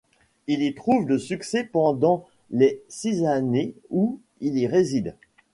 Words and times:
Il 0.47 0.63
y 0.63 0.73
trouve 0.73 1.07
le 1.07 1.19
succès 1.19 1.63
pendant 1.63 2.25
les 2.49 2.81
six 2.87 3.23
années 3.23 3.75
où 3.91 4.19
il 4.39 4.57
y 4.57 4.65
réside. 4.65 5.15